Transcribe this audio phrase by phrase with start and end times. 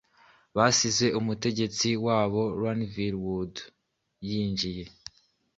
[0.55, 3.53] Basize umutegetsi waboRavenswood
[4.27, 4.85] yinjiye